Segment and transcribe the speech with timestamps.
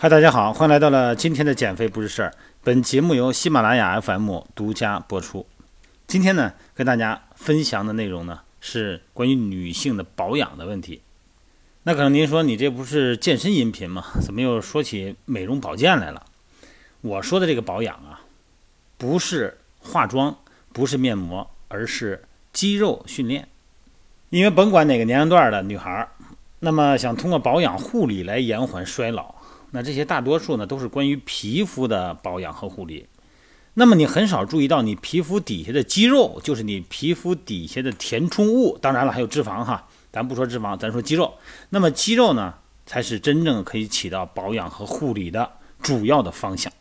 [0.00, 2.32] 嗨，大家好，欢迎来到了今天的减肥不是事儿。
[2.62, 5.44] 本节目由喜马拉雅 FM 独家播出。
[6.06, 11.02] 今天呢，跟大家分享的内容呢是关于女性的保养的问题。
[11.82, 14.04] 那可能您说你这不是健身音频吗？
[14.20, 16.24] 怎么又说起美容保健来了？
[17.00, 18.20] 我说的这个保养啊，
[18.96, 20.38] 不是化妆，
[20.72, 22.22] 不是面膜，而是
[22.52, 23.48] 肌肉训练。
[24.30, 26.08] 因为甭管哪个年龄段的女孩儿，
[26.60, 29.34] 那么想通过保养护理来延缓衰老。
[29.70, 33.06] 那这些大多数呢都是关于皮肤的保养和护理，
[33.74, 38.78] 那么你很少注意到你皮肤底下的肌肉，就是你皮肤底下的填充物。
[38.80, 41.34] 当然了，还有脂肪哈，咱不说脂肪，咱说肌肉。
[41.68, 42.54] 那么肌肉呢，
[42.86, 45.48] 才是真正可以起到保养和护理的
[45.82, 46.72] 主要的方向。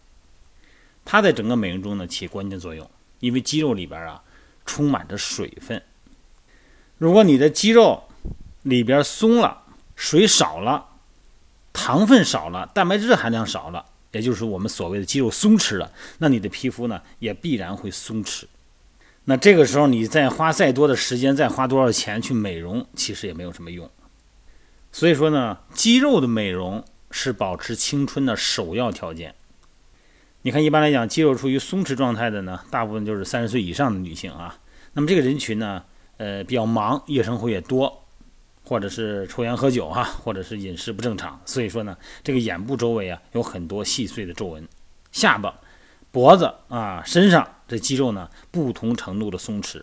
[1.05, 4.23] 它在整个美容中呢起关键作用，因为肌肉里边啊
[4.65, 5.83] 充满着水分。
[6.97, 8.03] 如果你的肌肉
[8.63, 9.61] 里边松了，
[9.95, 10.86] 水少了。
[11.77, 18.45] 糖分少了，蛋白质含量少了，也就是我们所谓的肌肉松弛了，那你的皮肤呢也必然会松弛。
[19.25, 23.89] 那这个时候你再花再多的时间，再花多少钱去美容，其实也没有什么用。
[24.91, 29.35] 所以说呢，肌肉的美容是保持青春的首要条件。
[30.41, 34.57] 你看，一般来讲，肌肉处于松弛状态的呢，大部分就是三十岁以上的女性啊。
[34.93, 35.83] 那么这个人群呢，
[36.17, 38.06] 呃，比较忙，夜生活也多。
[38.67, 44.67] 或者是抽烟喝酒哈，或者是饮食不正常，所以说呢，这个眼部周围啊有很多细碎的皱纹，
[45.13, 45.57] 下巴、
[46.11, 49.81] 脖子啊、身上这肌肉呢不同程度的松弛。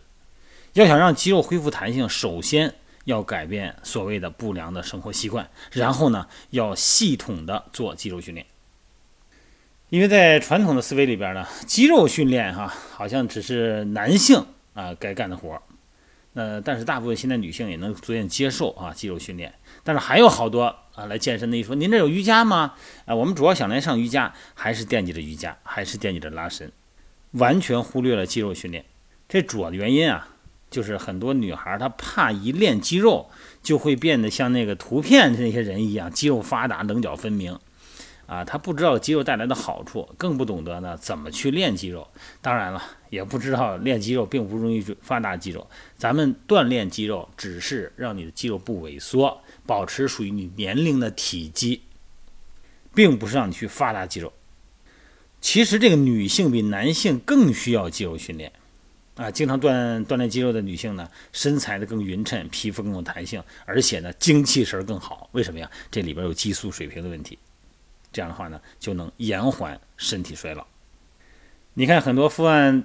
[0.74, 8.46] 要想让肌肉恢复弹性，首先要改变所谓的不良的生活习惯，然后呢要系统的做肌肉训练。
[9.88, 15.62] 因为在传统的思维里边呢，肌肉训练哈好像只是男性啊该干的活儿。
[16.34, 22.74] 呃，但是大部分现在女性也能逐渐接受啊肌肉训练，但是还有好多啊来健身的，一说您这有瑜伽吗？
[23.06, 26.72] 啊，我们主要想来上瑜伽，还是惦记着瑜伽，还是惦记着拉伸，
[27.32, 28.84] 完全忽略了肌肉训练。
[29.28, 30.28] 这主要的原因啊，
[30.70, 33.30] 就是很多女孩她怕一练肌肉
[33.62, 37.58] 就会变得像那个图片的那些人一样，肌肉发达，棱角分明。
[38.26, 42.08] 啊，他不知道肌肉带来的好处，更不懂得呢怎么去练肌肉。
[42.40, 45.66] 当然了，也不知道练肌肉并不容易发达肌肉。
[45.96, 51.82] 咱们锻炼肌肉，只是让你的肌肉不萎缩，保持属于你年龄的体积，
[52.94, 54.32] 并不是让你去发达肌肉。
[55.42, 58.50] 其实这个女性比男性更需要肌肉训练
[59.16, 65.28] 啊，经常锻锻炼肌肉的女性呢，身材的更匀称，皮肤更有弹性，而且呢精气神更好。
[65.32, 65.70] 为什么呀？
[65.90, 67.38] 这里边有激素水平的问题。
[68.14, 70.64] 这样的话呢，就能延缓身体衰老。
[71.74, 72.84] 你看很多伏案，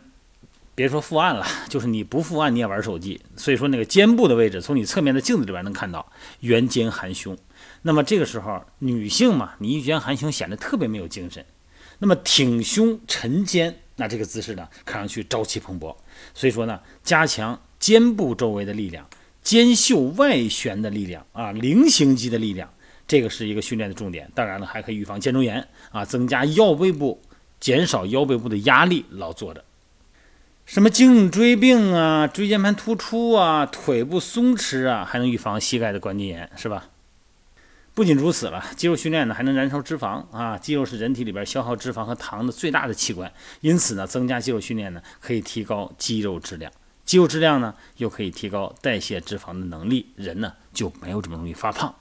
[0.74, 3.22] 别说伏案了， 就是你不伏案你也玩手机。
[3.38, 7.38] 所以说那个肩部的位置，从你侧面的镜子里边能看到圆肩含胸。
[7.84, 11.46] 那么这个时候女性嘛，你一肩含胸显得特别没有精神。
[12.00, 15.96] 那么挺胸沉肩，那这个姿势呢，看上去朝气蓬勃。
[16.34, 19.08] 所以说呢，加强肩部周围的力量，
[19.44, 22.74] 肩袖外旋的力量啊，菱形肌的力量。
[23.10, 27.20] 这个是一个训练的重点，当然了，还可以预防肩周炎啊，增加腰背部，
[27.60, 29.66] 减少腰背部的压力，老坐着。
[30.68, 36.90] 什么颈椎病啊，椎间盘突出啊，腿部松弛啊，还能预防膝盖的关节炎，是吧？
[37.96, 46.72] 不仅如此了，肌肉训练呢还能燃烧脂肪啊，肌肉是人体里边消耗脂肪和糖的最大的器官，因此呢，增加肌肉训练呢可以提高肌肉质量，
[47.04, 51.96] 肌肉质量呢又可以提高代谢脂肪的能力，人呢就没有这么容易发胖。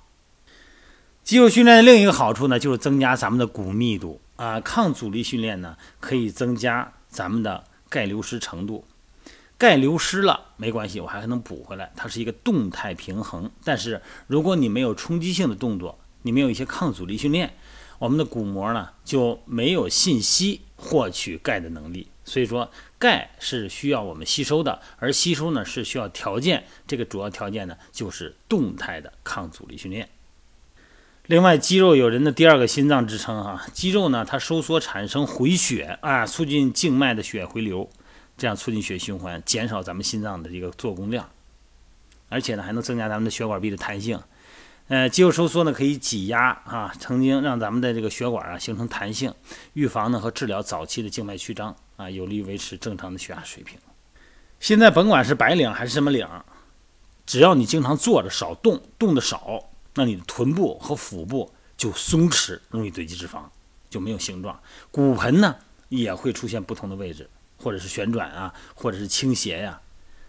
[1.28, 4.58] 肌肉训练的另一个好处呢，就是增加咱们的骨密度啊。
[4.62, 8.86] 抗阻力训练呢，可以增加咱们的钙流失程度。
[9.58, 13.50] 钙流失了没关系，我还能补回来，它是一个动态平衡。
[13.62, 17.52] 但是如果你没有冲击性的动作，你没有一些抗阻力训练，
[17.98, 22.08] 我们的骨膜呢就没有信息获取钙的能力。
[22.24, 26.64] 所以说，钙是需要我们吸收的，而吸收呢是需要条件。
[26.86, 30.08] 这个主要条件呢就是动态的抗阻力训练。
[31.28, 33.62] 另外，肌肉有人的第二个心脏支撑哈。
[33.74, 37.86] 肌肉呢，它收缩产生回血啊，促进静脉的血回流，
[38.38, 41.28] 这样促进血循环，减少咱们心脏的这个做工量，
[42.30, 44.18] 而且呢，还能增加咱们的血管壁的弹性。
[44.86, 49.34] 呃，肌肉收缩呢，可以挤压啊，曾经让咱们的这个血管啊形成弹性，
[49.74, 53.78] 预防呢和治疗早期的静脉曲张啊，有利于维持正常的血压水平。
[54.60, 56.26] 现在甭管是白领还是什么领，
[57.26, 59.62] 只要你经常坐着少动，动的少。
[59.98, 63.40] 那你的臀部和腹部就松弛，容易堆积脂肪，
[63.90, 64.56] 就没有形状。
[64.92, 65.56] 骨盆呢
[65.88, 69.80] 也会出现不同的位置，或者是旋转啊，或者是倾斜呀。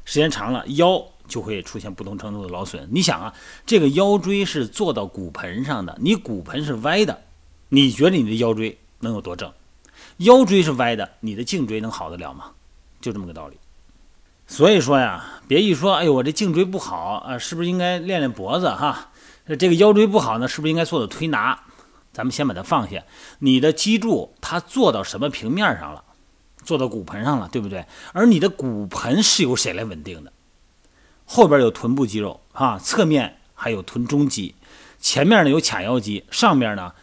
[0.06, 2.89] 时间长了，腰就会出现不同程度的劳损。
[2.92, 3.31] 你想啊，
[3.63, 7.22] 这个腰椎是坐到骨盆上的，你骨盆是歪的，
[7.69, 9.54] 你觉得你的腰椎能有多正？
[10.18, 12.54] 腰椎是歪的，你的颈椎能好得了吗？
[13.00, 13.60] 就这么个道理。
[14.48, 19.12] 所以说呀，别一说，哎呦，我这颈椎不好啊，是不是应该练练脖子哈？
[19.56, 21.60] 这个腰椎不好呢，是不是应该做的推拿？
[22.12, 23.04] 咱们先把它放下。
[23.40, 26.04] 你的脊柱它做到什么平面上了？
[26.63, 27.86] 做到骨盆上了，对不对？
[28.13, 30.31] 而你的骨盆是由谁来稳定的？
[31.25, 34.56] 后边有臀部肌肉啊，侧面还有臀中肌，
[35.00, 36.94] 前面呢有髂腰肌，上面呢，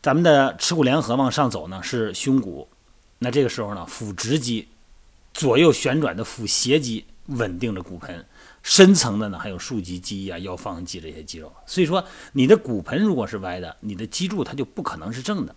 [0.00, 2.68] 咱们的耻骨联合往上走呢是胸骨。
[3.18, 4.68] 那这个时候呢，腹直肌。
[5.34, 8.26] 左右旋转的腹斜肌稳定着骨盆，
[8.62, 11.52] 深层的呢还有竖脊肌啊、腰方肌这些肌肉。
[11.66, 15.54] 所以说，你的骨盆如果是歪的，你的脊柱它就不可能是正的。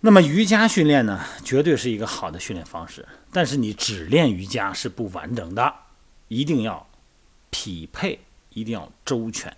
[0.00, 5.72] 那么瑜伽训练呢，绝对是一个好的训练方式，但是你只练瑜伽是不完整的，
[6.28, 6.88] 一定要
[7.50, 8.18] 匹配，
[8.50, 9.56] 一定要周全。